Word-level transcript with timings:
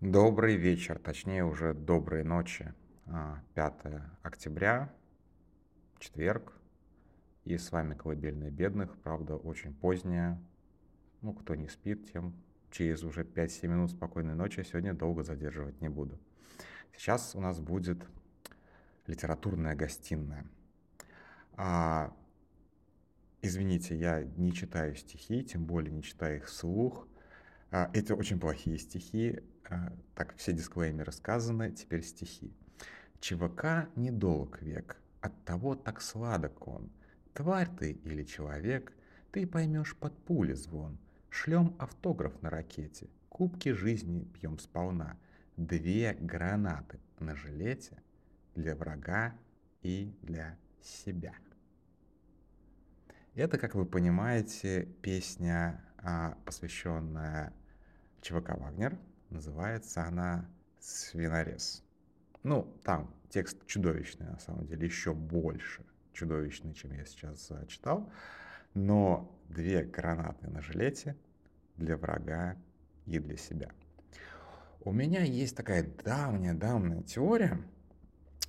Добрый 0.00 0.54
вечер, 0.54 0.96
точнее 1.00 1.44
уже 1.44 1.74
доброй 1.74 2.22
ночи. 2.22 2.72
5 3.54 3.74
октября, 4.22 4.94
четверг. 5.98 6.52
И 7.44 7.58
с 7.58 7.72
вами 7.72 7.94
«Колыбельная 7.94 8.52
бедных». 8.52 8.96
Правда, 8.98 9.34
очень 9.34 9.74
поздняя. 9.74 10.40
Ну, 11.20 11.32
кто 11.32 11.56
не 11.56 11.66
спит, 11.66 12.12
тем 12.12 12.32
через 12.70 13.02
уже 13.02 13.24
5-7 13.24 13.66
минут 13.66 13.90
спокойной 13.90 14.36
ночи 14.36 14.62
сегодня 14.62 14.94
долго 14.94 15.24
задерживать 15.24 15.80
не 15.80 15.88
буду. 15.88 16.16
Сейчас 16.96 17.34
у 17.34 17.40
нас 17.40 17.58
будет 17.58 17.98
литературная 19.08 19.74
гостиная. 19.74 20.46
А, 21.54 22.14
извините, 23.42 23.96
я 23.96 24.22
не 24.22 24.52
читаю 24.52 24.94
стихи, 24.94 25.42
тем 25.42 25.64
более 25.64 25.90
не 25.90 26.04
читаю 26.04 26.36
их 26.36 26.44
вслух. 26.44 27.08
А, 27.70 27.90
это 27.92 28.14
очень 28.14 28.40
плохие 28.40 28.78
стихи. 28.78 29.40
А, 29.68 29.92
так, 30.14 30.34
все 30.36 30.52
дисклеймеры 30.52 31.12
сказаны, 31.12 31.72
теперь 31.72 32.02
стихи. 32.02 32.52
ЧВК 33.20 33.88
недолг 33.96 34.62
век, 34.62 34.96
от 35.20 35.44
того 35.44 35.74
так 35.74 36.00
сладок 36.00 36.66
он. 36.66 36.90
Тварь 37.34 37.68
ты 37.78 37.92
или 37.92 38.24
человек, 38.24 38.92
ты 39.32 39.46
поймешь 39.46 39.96
под 39.96 40.16
пули 40.24 40.54
звон. 40.54 40.98
Шлем 41.30 41.76
автограф 41.78 42.40
на 42.42 42.50
ракете, 42.50 43.08
кубки 43.28 43.70
жизни 43.70 44.24
пьем 44.24 44.58
сполна. 44.58 45.18
Две 45.56 46.14
гранаты 46.14 47.00
на 47.18 47.34
жилете 47.34 48.02
для 48.54 48.74
врага 48.74 49.34
и 49.82 50.14
для 50.22 50.56
себя. 50.80 51.34
Это, 53.34 53.58
как 53.58 53.74
вы 53.74 53.84
понимаете, 53.84 54.88
песня, 55.02 55.84
посвященная 56.44 57.52
ЧВК 58.20 58.58
«Вагнер», 58.58 58.98
Называется 59.30 60.04
она 60.04 60.48
«Свинорез». 60.80 61.84
Ну, 62.42 62.74
там 62.82 63.14
текст 63.28 63.66
чудовищный, 63.66 64.26
на 64.26 64.38
самом 64.38 64.66
деле, 64.66 64.86
еще 64.86 65.12
больше 65.12 65.84
чудовищный, 66.14 66.72
чем 66.72 66.92
я 66.92 67.04
сейчас 67.04 67.52
читал. 67.68 68.10
Но 68.72 69.38
две 69.48 69.84
гранаты 69.84 70.48
на 70.48 70.62
жилете 70.62 71.14
для 71.76 71.96
врага 71.96 72.56
и 73.04 73.18
для 73.18 73.36
себя. 73.36 73.70
У 74.80 74.92
меня 74.92 75.22
есть 75.24 75.56
такая 75.56 75.82
давняя-давняя 76.04 77.02
теория, 77.02 77.60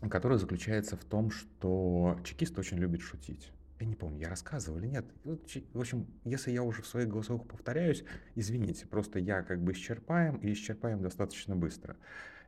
которая 0.10 0.38
заключается 0.38 0.96
в 0.96 1.04
том, 1.04 1.30
что 1.30 2.18
чекисты 2.24 2.62
очень 2.62 2.78
любят 2.78 3.02
шутить 3.02 3.52
я 3.80 3.86
не 3.86 3.96
помню, 3.96 4.20
я 4.20 4.30
рассказывал 4.30 4.78
или 4.80 4.88
нет. 4.88 5.06
В 5.24 5.80
общем, 5.80 6.08
если 6.26 6.52
я 6.52 6.64
уже 6.64 6.82
в 6.82 6.88
своих 6.88 7.08
голосовых 7.08 7.48
повторяюсь, 7.48 8.04
извините, 8.36 8.86
просто 8.86 9.20
я 9.20 9.42
как 9.42 9.64
бы 9.64 9.72
исчерпаем 9.72 10.38
и 10.38 10.52
исчерпаем 10.52 11.02
достаточно 11.02 11.56
быстро. 11.56 11.96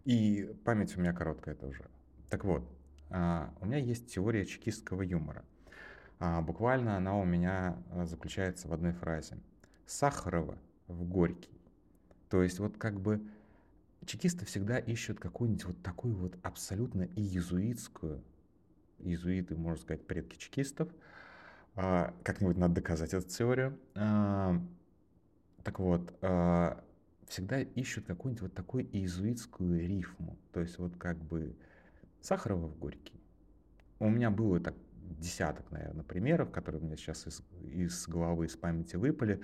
И 0.04 0.54
память 0.66 0.96
у 0.98 1.00
меня 1.00 1.14
короткая 1.14 1.56
тоже. 1.56 1.86
Так 2.30 2.44
вот, 2.44 2.68
а, 3.10 3.54
у 3.62 3.66
меня 3.66 3.78
есть 3.78 4.12
теория 4.14 4.46
чекистского 4.46 5.04
юмора. 5.04 5.46
А, 6.20 6.42
буквально 6.42 6.98
она 6.98 7.18
у 7.18 7.24
меня 7.24 7.78
а, 7.92 8.06
заключается 8.06 8.68
в 8.68 8.74
одной 8.74 8.92
фразе. 8.92 9.38
Сахарова 9.86 10.58
в 10.88 11.04
Горький. 11.06 11.62
То 12.30 12.44
есть 12.44 12.60
вот 12.60 12.78
как 12.78 13.00
бы 13.00 13.22
чекисты 14.06 14.46
всегда 14.46 14.80
ищут 14.80 15.20
какую-нибудь 15.20 15.66
вот 15.66 15.82
такую 15.82 16.16
вот 16.16 16.38
абсолютно 16.44 17.04
иезуитскую, 17.16 18.24
иезуиты, 19.02 19.56
можно 19.56 19.82
сказать, 19.82 20.06
предки 20.06 20.38
чекистов– 20.38 20.90
а, 21.76 22.14
как-нибудь 22.24 22.58
надо 22.58 22.76
доказать 22.76 23.14
эту 23.14 23.28
теорию. 23.28 23.80
А, 23.96 24.62
так 25.64 25.80
вот, 25.80 26.14
а, 26.22 26.84
всегда 27.28 27.62
ищут 27.62 28.06
какую-нибудь 28.06 28.42
вот 28.42 28.54
такую 28.54 28.86
иезуитскую 28.86 29.80
рифму. 29.80 30.38
То 30.52 30.62
есть 30.62 30.78
вот 30.80 30.98
как 30.98 31.18
бы 31.18 31.56
Сахарова 32.22 32.68
в 32.68 32.78
Горький. 32.78 33.22
У 34.00 34.10
меня 34.10 34.32
было 34.32 34.60
так 34.60 34.76
десяток, 35.20 35.70
наверное, 35.72 36.04
примеров, 36.04 36.52
которые 36.52 36.82
у 36.82 36.86
меня 36.86 36.98
сейчас 36.98 37.28
из, 37.28 37.44
из 37.64 38.08
головы, 38.08 38.48
из 38.48 38.56
памяти 38.56 38.96
выпали. 38.96 39.42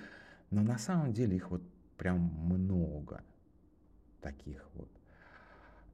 Но 0.50 0.62
на 0.62 0.78
самом 0.78 1.12
деле 1.12 1.36
их 1.36 1.50
вот 1.50 1.62
прям 1.96 2.18
много 2.18 3.22
таких 4.20 4.68
вот. 4.74 4.90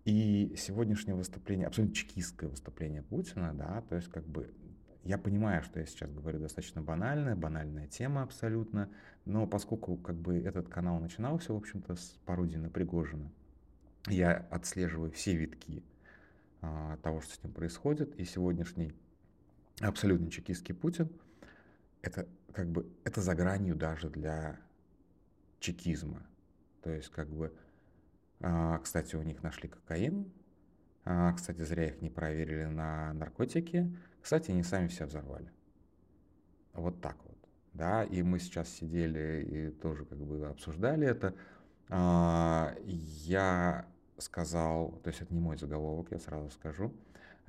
И 0.04 0.54
сегодняшнее 0.59 1.15
выступление, 1.15 1.66
абсолютно 1.66 1.94
чекистское 1.94 2.50
выступление 2.50 3.03
Путина, 3.03 3.54
да, 3.54 3.82
то 3.88 3.97
есть 3.97 4.09
как 4.09 4.26
бы 4.26 4.53
я 5.03 5.19
понимаю, 5.19 5.62
что 5.62 5.81
я 5.81 5.87
сейчас 5.87 6.10
говорю 6.10 6.38
достаточно 6.38 6.81
банально, 6.82 7.37
банальная 7.37 7.87
тема 7.87 8.22
абсолютно, 8.22 8.91
но 9.25 9.47
поскольку 9.47 9.97
как 9.97 10.16
бы 10.16 10.38
этот 10.38 10.69
канал 10.69 10.98
начинался, 10.98 11.53
в 11.53 11.56
общем-то, 11.56 11.94
с 11.97 12.19
пародии 12.25 12.56
на 12.56 12.70
Пригожина, 12.70 13.31
я 14.09 14.47
отслеживаю 14.50 15.10
все 15.10 15.34
витки 15.37 15.82
а, 16.60 16.97
того, 16.98 17.20
что 17.20 17.34
с 17.34 17.43
ним 17.43 17.53
происходит, 17.53 18.14
и 18.19 18.25
сегодняшний 18.25 18.93
абсолютно 19.81 20.31
чекистский 20.31 20.75
Путин, 20.75 21.10
это 22.00 22.26
как 22.53 22.70
бы, 22.70 22.91
это 23.04 23.20
за 23.20 23.34
гранью 23.34 23.76
даже 23.76 24.09
для 24.09 24.59
чекизма. 25.60 26.22
То 26.82 26.91
есть 26.91 27.10
как 27.10 27.28
бы, 27.28 27.53
кстати, 28.82 29.16
у 29.16 29.22
них 29.22 29.43
нашли 29.43 29.69
кокаин, 29.69 30.31
а, 31.05 31.32
кстати, 31.32 31.62
зря 31.62 31.87
их 31.87 32.00
не 32.00 32.10
проверили 32.10 32.65
на 32.65 33.12
наркотики, 33.12 33.94
кстати, 34.21 34.50
они 34.50 34.62
сами 34.62 34.88
все 34.88 35.06
взорвали. 35.06 35.50
Вот 36.72 37.00
так 37.00 37.16
вот. 37.25 37.37
Да, 37.75 38.05
и 38.05 38.22
мы 38.22 38.38
сейчас 38.38 38.69
сидели 38.69 39.44
и 39.44 39.71
тоже 39.71 40.05
как 40.05 40.19
бы 40.19 40.47
обсуждали 40.47 41.06
это. 41.06 41.34
А, 41.88 42.75
я 42.84 43.87
сказал, 44.19 44.93
то 45.03 45.09
есть 45.09 45.21
это 45.21 45.34
не 45.34 45.41
мой 45.41 45.59
заголовок, 45.59 46.11
я 46.11 46.19
сразу 46.19 46.50
скажу. 46.50 46.93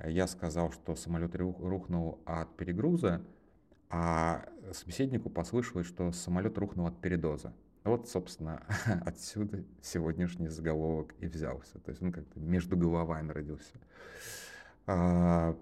Я 0.04 0.28
сказал, 0.28 0.72
что 0.72 0.96
самолет 0.96 1.36
рухнул 1.36 2.20
от 2.26 2.56
перегруза, 2.58 3.22
а 3.90 4.46
собеседнику 4.74 5.30
послышалось, 5.30 5.88
что 5.88 6.12
самолет 6.12 6.58
рухнул 6.58 6.88
от 6.88 7.00
передоза. 7.00 7.54
Вот, 7.86 8.10
собственно, 8.10 8.64
отсюда 9.06 9.64
сегодняшний 9.82 10.50
заголовок 10.50 11.14
и 11.20 11.28
взялся. 11.28 11.80
То 11.80 11.92
есть 11.92 12.02
он 12.02 12.12
как-то 12.12 12.40
между 12.40 12.76
головами 12.76 13.32
родился. 13.32 13.76
А, 14.88 15.56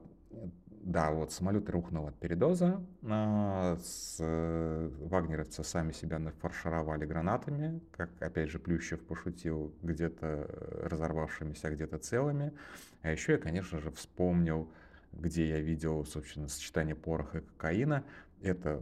да, 0.69 1.11
вот 1.11 1.33
самолет 1.33 1.69
рухнул 1.69 2.07
от 2.07 2.15
передоза. 2.15 2.81
А, 3.03 3.77
с, 3.83 4.17
э, 4.19 4.89
вагнеровцы 5.01 5.65
сами 5.65 5.91
себя 5.91 6.17
нафаршировали 6.17 7.05
гранатами, 7.05 7.81
как, 7.91 8.09
опять 8.21 8.49
же, 8.49 8.57
Плющев 8.57 9.01
пошутил, 9.01 9.75
где-то 9.81 10.47
разорвавшимися, 10.83 11.71
где-то 11.71 11.97
целыми. 11.97 12.53
А 13.01 13.11
еще 13.11 13.33
я, 13.33 13.37
конечно 13.37 13.79
же, 13.79 13.91
вспомнил, 13.91 14.71
где 15.11 15.49
я 15.49 15.59
видел, 15.59 16.05
собственно, 16.05 16.47
сочетание 16.47 16.95
пороха 16.95 17.39
и 17.39 17.41
кокаина. 17.41 18.05
Это 18.41 18.81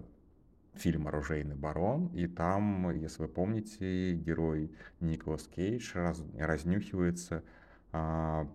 фильм 0.74 1.08
«Оружейный 1.08 1.56
барон», 1.56 2.08
и 2.08 2.28
там, 2.28 2.92
если 2.92 3.24
вы 3.24 3.28
помните, 3.28 4.14
герой 4.14 4.72
Николас 5.00 5.48
Кейдж 5.48 5.92
раз, 5.96 6.24
разнюхивается 6.38 7.44
а, 7.92 8.48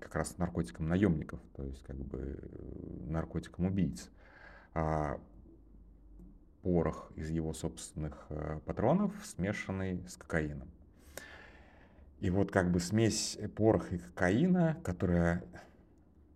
как 0.00 0.14
раз 0.14 0.38
наркотиком 0.38 0.88
наемников, 0.88 1.40
то 1.54 1.64
есть 1.64 1.82
как 1.84 1.96
бы 1.96 2.38
э, 2.40 3.10
наркотиком 3.10 3.66
убийц. 3.66 4.10
А 4.74 5.20
порох 6.62 7.12
из 7.14 7.30
его 7.30 7.52
собственных 7.52 8.26
э, 8.30 8.60
патронов, 8.66 9.12
смешанный 9.24 10.04
с 10.08 10.16
кокаином. 10.16 10.68
И 12.20 12.30
вот 12.30 12.50
как 12.50 12.72
бы 12.72 12.80
смесь 12.80 13.38
пороха 13.56 13.94
и 13.94 13.98
кокаина, 13.98 14.76
которая 14.82 15.44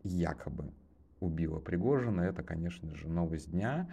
якобы 0.05 0.73
убила 1.21 1.59
Пригожина, 1.59 2.23
это, 2.23 2.43
конечно 2.43 2.95
же, 2.95 3.09
новость 3.09 3.51
дня. 3.51 3.89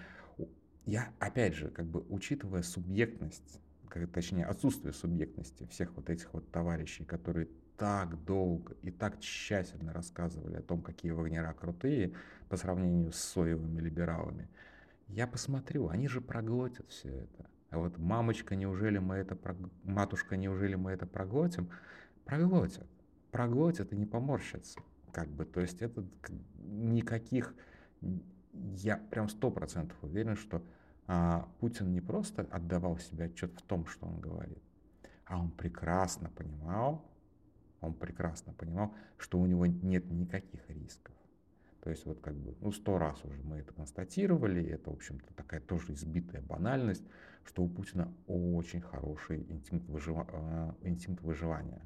Я, 0.89 1.13
опять 1.19 1.53
же, 1.53 1.69
как 1.69 1.85
бы 1.85 2.03
учитывая 2.09 2.63
субъектность, 2.63 3.61
как, 3.89 4.11
точнее, 4.11 4.45
отсутствие 4.45 4.91
субъектности 4.91 5.67
всех 5.67 5.95
вот 5.95 6.09
этих 6.09 6.33
вот 6.33 6.49
товарищей, 6.51 7.05
которые 7.05 7.47
так 7.77 8.25
долго 8.25 8.75
и 8.81 8.89
так 8.89 9.19
тщательно 9.19 9.93
рассказывали 9.93 10.55
о 10.55 10.63
том, 10.63 10.81
какие 10.81 11.11
вагнера 11.11 11.53
крутые 11.53 12.15
по 12.49 12.57
сравнению 12.57 13.11
с 13.11 13.19
соевыми 13.19 13.79
либералами, 13.79 14.49
я 15.09 15.27
посмотрю, 15.27 15.89
они 15.89 16.07
же 16.07 16.21
проглотят 16.21 16.89
все 16.89 17.09
это. 17.09 17.47
А 17.69 17.77
вот 17.77 17.99
мамочка, 17.99 18.55
неужели 18.55 18.97
мы 18.97 19.17
это, 19.17 19.37
матушка, 19.83 20.37
неужели 20.37 20.73
мы 20.73 20.89
это 20.89 21.05
проглотим? 21.05 21.69
Проглотят. 22.25 22.87
Проглотят 23.29 23.93
и 23.93 23.95
не 23.95 24.07
поморщатся. 24.07 24.79
Как 25.11 25.27
бы, 25.27 25.45
то 25.45 25.61
есть 25.61 25.83
это 25.83 26.03
никаких, 26.57 27.53
я 28.75 28.97
прям 28.97 29.29
сто 29.29 29.51
процентов 29.51 29.95
уверен, 30.01 30.35
что 30.35 30.63
Путин 31.59 31.91
не 31.91 32.01
просто 32.01 32.43
отдавал 32.51 32.99
себе 32.99 33.25
отчет 33.25 33.51
в 33.59 33.63
том, 33.63 33.87
что 33.87 34.05
он 34.05 34.19
говорит, 34.19 34.61
а 35.25 35.39
он 35.39 35.49
прекрасно 35.49 36.29
понимал, 36.29 37.03
он 37.81 37.93
прекрасно 37.93 38.53
понимал, 38.53 38.93
что 39.17 39.39
у 39.39 39.45
него 39.47 39.65
нет 39.65 40.09
никаких 40.11 40.69
рисков. 40.69 41.15
То 41.81 41.89
есть 41.89 42.05
вот 42.05 42.19
как 42.19 42.35
бы, 42.35 42.55
ну, 42.59 42.71
сто 42.71 42.97
раз 42.97 43.23
уже 43.23 43.41
мы 43.41 43.57
это 43.57 43.73
констатировали, 43.73 44.63
это, 44.63 44.91
в 44.91 44.93
общем-то, 44.93 45.33
такая 45.33 45.61
тоже 45.61 45.93
избитая 45.93 46.41
банальность, 46.41 47.05
что 47.45 47.63
у 47.63 47.69
Путина 47.69 48.13
очень 48.27 48.81
хороший 48.81 49.45
инстинкт, 49.49 49.87
выжива... 49.89 50.27
Э, 50.31 50.73
инстинкт 50.83 51.23
выживания. 51.23 51.81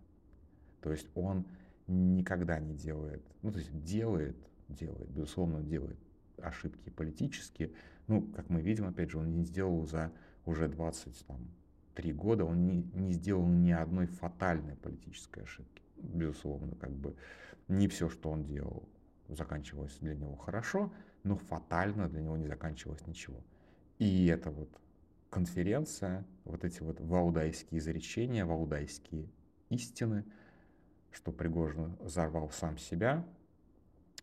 То 0.82 0.92
есть 0.92 1.08
он 1.16 1.46
никогда 1.88 2.60
не 2.60 2.74
делает, 2.74 3.24
ну, 3.42 3.52
то 3.52 3.60
есть 3.60 3.84
делает, 3.84 4.36
делает, 4.68 5.10
безусловно, 5.10 5.62
делает 5.62 6.00
ошибки 6.42 6.90
политические. 6.90 7.72
Ну, 8.08 8.22
как 8.36 8.50
мы 8.50 8.62
видим, 8.62 8.86
опять 8.86 9.12
же, 9.12 9.20
он 9.20 9.34
не 9.34 9.44
сделал 9.44 9.86
за 9.86 10.12
уже 10.46 10.68
23 10.68 12.14
года, 12.14 12.46
он 12.46 12.66
не, 12.66 12.84
не 12.94 13.14
сделал 13.14 13.48
ни 13.48 13.72
одной 13.72 14.08
фатальной 14.08 14.76
политической 14.76 15.44
ошибки. 15.44 15.84
Безусловно, 15.98 16.76
как 16.76 16.92
бы 16.92 17.16
не 17.68 17.88
все, 17.88 18.10
что 18.10 18.30
он 18.30 18.44
делал, 18.44 18.88
заканчивалось 19.30 19.98
для 20.00 20.16
него 20.16 20.36
хорошо, 20.36 20.92
но 21.24 21.38
фатально 21.38 22.10
для 22.10 22.22
него 22.22 22.36
не 22.38 22.48
заканчивалось 22.48 23.06
ничего. 23.08 23.42
И 24.00 24.28
это 24.28 24.52
вот 24.52 24.70
конференция, 25.30 26.26
вот 26.44 26.64
эти 26.64 26.82
вот 26.82 27.00
валдайские 27.00 27.80
изречения, 27.80 28.46
валдайские 28.46 29.30
истины, 29.70 30.26
что 31.12 31.32
Пригожин 31.32 31.96
взорвал 32.00 32.50
сам 32.52 32.78
себя, 32.78 33.26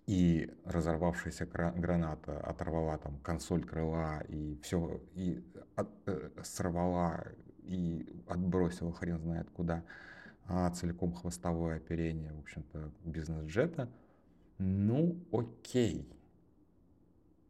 и 0.06 0.50
разорвавшаяся 0.64 1.46
граната 1.46 2.38
оторвала 2.40 2.98
там 2.98 3.18
консоль 3.18 3.64
крыла 3.64 4.20
и 4.28 4.58
все, 4.62 5.00
и 5.14 5.44
от, 5.76 5.88
э, 6.06 6.30
сорвала 6.42 7.24
и 7.62 8.22
отбросила 8.26 8.92
хрен 8.92 9.20
знает 9.20 9.48
куда 9.50 9.84
а, 10.46 10.70
целиком 10.70 11.12
хвостовое 11.12 11.76
оперение, 11.76 12.32
в 12.32 12.40
общем-то, 12.40 12.90
бизнес-джета, 13.04 13.88
ну 14.58 15.16
окей, 15.32 16.12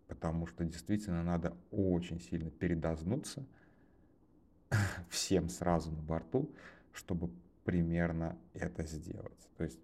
потому 0.07 0.47
что 0.47 0.65
действительно 0.65 1.23
надо 1.23 1.57
очень 1.71 2.21
сильно 2.21 2.51
передознуться 2.51 3.45
всем 5.09 5.49
сразу 5.49 5.91
на 5.93 6.03
борту, 6.03 6.51
чтобы 6.93 7.31
примерно 7.65 8.37
это 8.53 8.83
сделать. 8.87 9.49
То 9.57 9.65
есть 9.65 9.81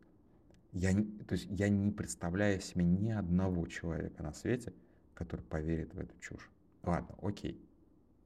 я, 0.77 0.93
то 0.93 1.33
есть 1.33 1.47
я 1.49 1.71
не 1.71 1.91
представляю 1.91 2.61
себе 2.61 2.85
ни 2.85 3.11
одного 3.11 3.67
человека 3.67 4.23
на 4.23 4.35
свете, 4.35 4.75
который 5.15 5.41
поверит 5.41 5.95
в 5.95 5.99
эту 5.99 6.15
чушь. 6.19 6.51
Ладно, 6.83 7.17
окей, 7.23 7.59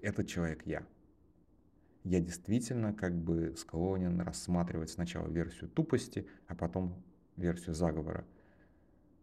этот 0.00 0.26
человек 0.26 0.66
я. 0.66 0.84
Я 2.02 2.20
действительно 2.20 2.92
как 2.92 3.14
бы 3.14 3.54
склонен 3.56 4.20
рассматривать 4.20 4.90
сначала 4.90 5.28
версию 5.28 5.70
тупости, 5.70 6.26
а 6.48 6.56
потом 6.56 7.00
версию 7.36 7.74
заговора. 7.74 8.26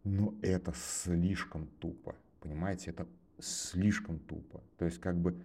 Но 0.04 0.34
это 0.40 0.72
слишком 0.74 1.66
тупо, 1.80 2.16
понимаете, 2.40 2.92
это 2.92 3.06
слишком 3.38 4.20
тупо. 4.20 4.62
То 4.78 4.86
есть 4.86 5.00
как 5.00 5.20
бы 5.20 5.38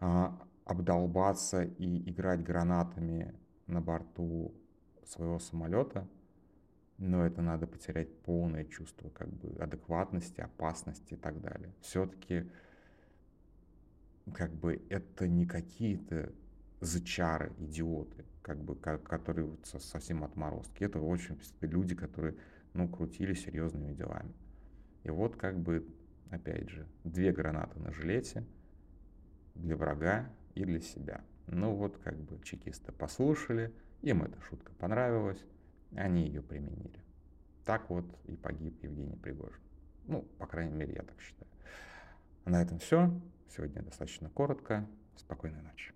а, 0.00 0.40
обдолбаться 0.64 1.62
и 1.62 2.10
играть 2.10 2.42
гранатами 2.42 3.34
на 3.66 3.82
борту 3.82 4.54
своего 5.04 5.38
самолета, 5.38 6.08
но 6.98 7.24
это 7.24 7.40
надо 7.42 7.66
потерять 7.66 8.12
полное 8.22 8.64
чувство 8.64 9.08
как 9.10 9.28
бы 9.28 9.56
адекватности, 9.62 10.40
опасности 10.40 11.14
и 11.14 11.16
так 11.16 11.40
далее. 11.40 11.72
Все-таки 11.80 12.50
как 14.34 14.52
бы 14.52 14.82
это 14.90 15.26
не 15.28 15.46
какие-то 15.46 16.32
зачары, 16.80 17.52
идиоты, 17.58 18.24
как 18.42 18.62
бы, 18.62 18.74
которые 18.76 19.46
вот 19.46 19.66
совсем 19.66 20.24
отморозки. 20.24 20.84
Это 20.84 21.00
очень 21.00 21.38
люди, 21.60 21.94
которые, 21.94 22.36
ну, 22.74 22.88
крутили 22.88 23.34
серьезными 23.34 23.94
делами. 23.94 24.34
И 25.04 25.10
вот 25.10 25.36
как 25.36 25.58
бы, 25.58 25.86
опять 26.30 26.68
же, 26.68 26.86
две 27.04 27.32
гранаты 27.32 27.78
на 27.80 27.92
жилете 27.92 28.44
для 29.54 29.76
врага 29.76 30.30
и 30.54 30.64
для 30.64 30.80
себя. 30.80 31.24
Ну 31.46 31.74
вот 31.74 31.98
как 31.98 32.18
бы 32.18 32.42
чекисты 32.44 32.92
послушали, 32.92 33.72
им 34.02 34.22
эта 34.22 34.40
шутка 34.42 34.72
понравилась, 34.78 35.42
они 35.94 36.26
ее 36.26 36.42
применили. 36.42 37.00
Так 37.64 37.90
вот 37.90 38.04
и 38.24 38.36
погиб 38.36 38.82
Евгений 38.82 39.16
Пригожин. 39.16 39.60
Ну, 40.06 40.22
по 40.38 40.46
крайней 40.46 40.72
мере, 40.72 40.94
я 40.94 41.02
так 41.02 41.20
считаю. 41.20 41.50
На 42.44 42.62
этом 42.62 42.78
все. 42.78 43.10
Сегодня 43.48 43.82
достаточно 43.82 44.30
коротко. 44.30 44.86
Спокойной 45.16 45.60
ночи. 45.62 45.92